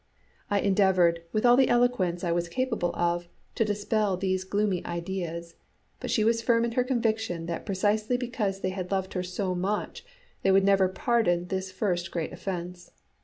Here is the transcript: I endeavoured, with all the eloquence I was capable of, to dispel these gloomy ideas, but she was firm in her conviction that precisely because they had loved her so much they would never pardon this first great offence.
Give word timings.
I 0.49 0.61
endeavoured, 0.61 1.21
with 1.31 1.45
all 1.45 1.55
the 1.55 1.69
eloquence 1.69 2.23
I 2.23 2.31
was 2.31 2.49
capable 2.49 2.91
of, 2.95 3.27
to 3.53 3.63
dispel 3.63 4.17
these 4.17 4.43
gloomy 4.43 4.83
ideas, 4.83 5.53
but 5.99 6.09
she 6.09 6.23
was 6.23 6.41
firm 6.41 6.65
in 6.65 6.71
her 6.71 6.83
conviction 6.83 7.45
that 7.45 7.67
precisely 7.67 8.17
because 8.17 8.61
they 8.61 8.71
had 8.71 8.89
loved 8.91 9.13
her 9.13 9.21
so 9.21 9.53
much 9.53 10.03
they 10.41 10.49
would 10.51 10.65
never 10.65 10.89
pardon 10.89 11.49
this 11.49 11.71
first 11.71 12.09
great 12.09 12.33
offence. 12.33 12.89